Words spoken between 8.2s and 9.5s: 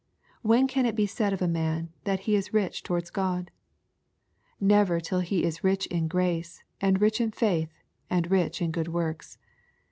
rich in good works